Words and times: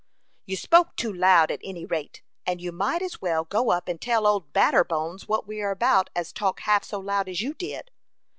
"You 0.47 0.55
spoke 0.55 0.95
too 0.95 1.13
loud, 1.13 1.51
at 1.51 1.59
any 1.63 1.85
rate, 1.85 2.23
and 2.43 2.59
you 2.59 2.71
might 2.71 3.03
as 3.03 3.21
well 3.21 3.43
go 3.43 3.69
up 3.69 3.87
and 3.87 4.01
tell 4.01 4.25
'Old 4.25 4.51
Batterbones' 4.51 5.27
what 5.27 5.45
we 5.47 5.61
are 5.61 5.69
about 5.69 6.09
as 6.15 6.33
talk 6.33 6.61
half 6.61 6.83
so 6.83 6.97
loud 6.99 7.29
as 7.29 7.41
you 7.41 7.53
did." 7.53 7.91